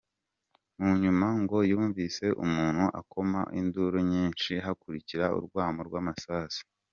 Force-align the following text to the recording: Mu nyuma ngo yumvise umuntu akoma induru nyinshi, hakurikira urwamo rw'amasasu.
Mu 0.81 0.91
nyuma 1.03 1.27
ngo 1.41 1.57
yumvise 1.71 2.25
umuntu 2.45 2.85
akoma 2.99 3.41
induru 3.59 3.97
nyinshi, 4.11 4.51
hakurikira 4.65 5.25
urwamo 5.37 5.81
rw'amasasu. 5.87 6.63